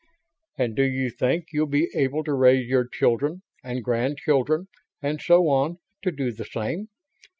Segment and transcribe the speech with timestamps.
[0.57, 4.67] "And do you think you'll be able to raise your children and grandchildren
[4.99, 6.87] and so on to do the same?